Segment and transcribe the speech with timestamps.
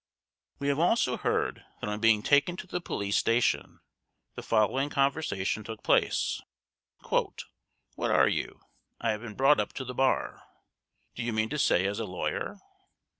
[0.57, 3.81] We have also heard that on being taken to the police station
[4.33, 6.41] the following conversation took place:
[7.11, 8.61] "What are you?
[8.99, 10.41] I have been brought up to the bar.
[11.13, 12.57] "Do you mean to say as a lawyer?